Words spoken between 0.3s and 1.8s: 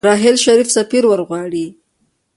شريف سفير ورغواړي.